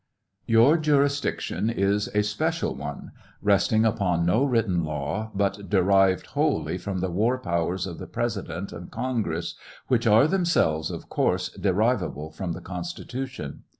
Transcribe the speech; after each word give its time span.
Your 0.47 0.77
jurisdiction 0.77 1.69
is 1.69 2.07
a 2.15 2.23
special 2.23 2.73
one, 2.73 3.11
resting 3.39 3.85
upon 3.85 4.25
no 4.25 4.43
written 4.43 4.83
law, 4.83 5.29
but 5.35 5.69
derived 5.69 6.25
wholly 6.25 6.79
from 6.79 7.01
the 7.01 7.11
war 7.11 7.37
powers 7.37 7.85
of 7.85 7.99
the 7.99 8.07
President 8.07 8.71
and 8.73 8.89
Congress, 8.89 9.53
which 9.89 10.07
are 10.07 10.27
themselves 10.27 10.89
of 10.89 11.07
course 11.07 11.49
derivable 11.49 12.31
from 12.31 12.53
the 12.53 12.61
Constitution. 12.61 13.61